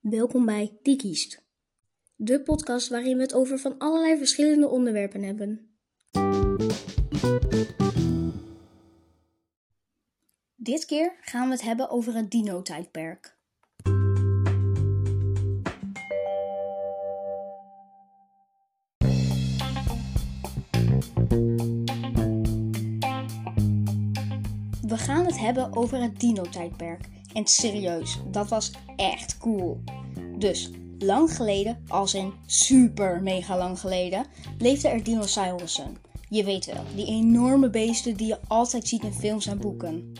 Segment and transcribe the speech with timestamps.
[0.00, 1.44] Welkom bij Die Kiest,
[2.16, 5.78] de podcast waarin we het over van allerlei verschillende onderwerpen hebben.
[10.54, 13.35] Dit keer gaan we het hebben over het dino-tijdperk.
[24.86, 27.08] We gaan het hebben over het dino-tijdperk.
[27.32, 29.80] En serieus, dat was echt cool.
[30.38, 34.26] Dus, lang geleden, als in super mega lang geleden,
[34.58, 35.96] leefden er dinosaurussen.
[36.28, 40.12] Je weet wel, die enorme beesten die je altijd ziet in films en boeken.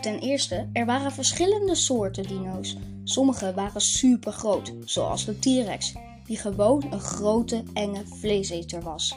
[0.00, 2.76] Ten eerste, er waren verschillende soorten dino's.
[3.04, 9.14] Sommige waren super groot, zoals de T-Rex, die gewoon een grote, enge vleeseter was.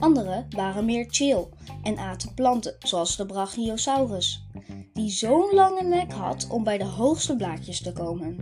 [0.00, 1.46] Andere waren meer chill
[1.82, 4.46] en aten planten, zoals de Brachiosaurus,
[4.92, 8.36] die zo'n lange nek had om bij de hoogste blaadjes te komen.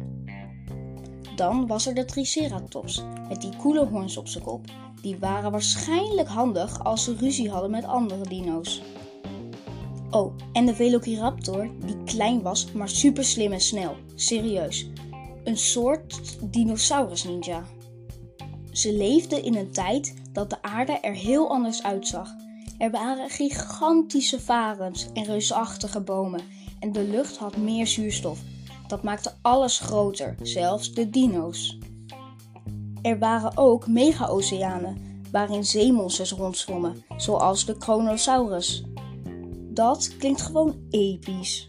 [1.36, 4.64] Dan was er de Triceratops, met die koele hoorns op zijn kop.
[5.02, 8.82] Die waren waarschijnlijk handig als ze ruzie hadden met andere dino's.
[10.10, 13.96] Oh, en de Velociraptor, die klein was, maar super slim en snel.
[14.14, 14.90] Serieus.
[15.44, 17.64] Een soort dinosaurus ninja.
[18.78, 22.34] Ze leefden in een tijd dat de aarde er heel anders uitzag.
[22.78, 26.40] Er waren gigantische varens en reusachtige bomen
[26.80, 28.38] en de lucht had meer zuurstof.
[28.88, 31.78] Dat maakte alles groter, zelfs de dino's.
[33.02, 38.84] Er waren ook mega-oceanen waarin zeemonsters rondzwommen, zoals de Chronosaurus.
[39.70, 41.68] Dat klinkt gewoon episch.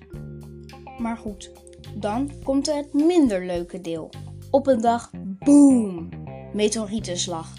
[0.98, 1.52] Maar goed,
[1.94, 4.10] dan komt het minder leuke deel.
[4.52, 6.10] Op een dag, boom,
[6.53, 7.53] meteorietenslag.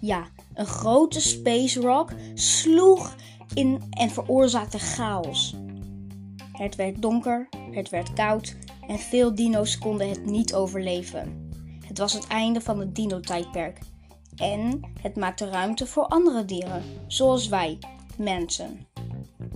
[0.00, 3.14] Ja, een grote space rock sloeg
[3.54, 5.54] in en veroorzaakte chaos.
[6.52, 8.56] Het werd donker, het werd koud
[8.88, 11.50] en veel dino's konden het niet overleven.
[11.86, 13.78] Het was het einde van het dino-tijdperk
[14.36, 17.78] en het maakte ruimte voor andere dieren, zoals wij,
[18.16, 18.86] mensen.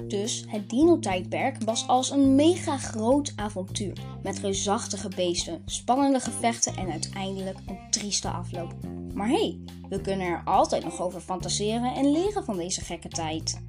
[0.09, 6.91] Dus het dino-tijdperk was als een mega groot avontuur met reusachtige beesten, spannende gevechten en
[6.91, 8.75] uiteindelijk een trieste afloop.
[9.15, 13.09] Maar hé, hey, we kunnen er altijd nog over fantaseren en leren van deze gekke
[13.09, 13.61] tijd.